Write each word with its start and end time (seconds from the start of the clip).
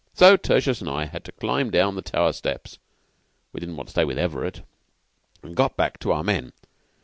So 0.15 0.35
Tertius 0.35 0.81
and 0.81 0.89
I 0.89 1.05
had 1.05 1.23
to 1.25 1.31
climb 1.31 1.69
down 1.69 1.93
the 1.93 2.01
tower 2.01 2.33
steps 2.33 2.79
(we 3.53 3.59
didn't 3.59 3.75
want 3.75 3.87
to 3.89 3.91
stay 3.91 4.03
with 4.03 4.17
Everett) 4.17 4.61
and 5.43 5.55
got 5.55 5.77
back 5.77 5.99
to 5.99 6.11
our 6.11 6.23
men. 6.23 6.53